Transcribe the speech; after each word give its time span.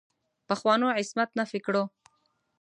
پخوانو 0.49 0.87
عصمت 0.99 1.29
نفي 1.39 1.59
کړو. 1.65 1.83